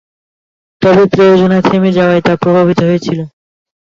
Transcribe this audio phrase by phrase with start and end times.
[0.81, 3.19] তবে প্রযোজনা থেমে যাওয়ায় তা প্রভাবিত হয়েছিল।